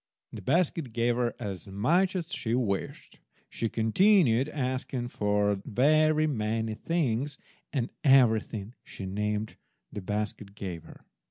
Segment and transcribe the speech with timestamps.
[0.33, 3.19] The basket gave her as much as she wished.
[3.51, 7.37] She continued asking for very many things,
[7.71, 9.57] and everything she named
[9.93, 11.05] the basket gave her.